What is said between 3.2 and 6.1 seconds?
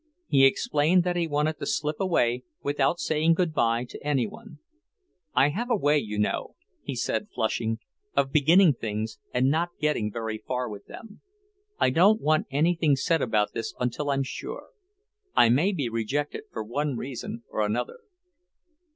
good bye to any one. "I have a way,